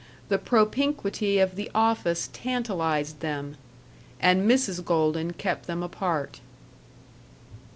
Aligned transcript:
The 0.29 0.39
propinquity 0.39 1.37
of 1.37 1.55
the 1.55 1.69
office 1.75 2.31
tantalized 2.33 3.19
them. 3.19 3.55
And 4.19 4.49
Mrs. 4.49 4.83
Golden 4.83 5.31
kept 5.33 5.67
them 5.67 5.83
apart. 5.83 6.41